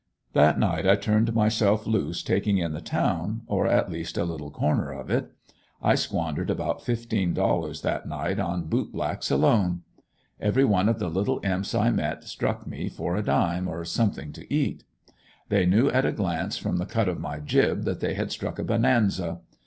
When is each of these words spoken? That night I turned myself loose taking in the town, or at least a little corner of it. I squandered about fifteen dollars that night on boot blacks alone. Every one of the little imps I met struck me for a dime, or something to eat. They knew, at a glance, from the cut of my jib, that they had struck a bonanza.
That 0.33 0.57
night 0.57 0.87
I 0.87 0.95
turned 0.95 1.31
myself 1.35 1.85
loose 1.85 2.23
taking 2.23 2.57
in 2.57 2.71
the 2.73 2.81
town, 2.81 3.41
or 3.45 3.67
at 3.67 3.91
least 3.91 4.17
a 4.17 4.23
little 4.25 4.49
corner 4.49 4.91
of 4.91 5.11
it. 5.11 5.29
I 5.79 5.93
squandered 5.93 6.49
about 6.49 6.81
fifteen 6.83 7.35
dollars 7.35 7.83
that 7.83 8.07
night 8.07 8.39
on 8.39 8.65
boot 8.65 8.91
blacks 8.91 9.29
alone. 9.29 9.83
Every 10.39 10.65
one 10.65 10.89
of 10.89 10.97
the 10.97 11.07
little 11.09 11.39
imps 11.43 11.75
I 11.75 11.91
met 11.91 12.23
struck 12.23 12.65
me 12.65 12.89
for 12.89 13.15
a 13.15 13.21
dime, 13.21 13.67
or 13.67 13.85
something 13.85 14.33
to 14.33 14.51
eat. 14.51 14.83
They 15.49 15.67
knew, 15.67 15.87
at 15.91 16.03
a 16.07 16.11
glance, 16.11 16.57
from 16.57 16.77
the 16.77 16.87
cut 16.87 17.07
of 17.07 17.19
my 17.19 17.39
jib, 17.39 17.83
that 17.83 17.99
they 17.99 18.15
had 18.15 18.31
struck 18.31 18.57
a 18.57 18.63
bonanza. 18.63 19.41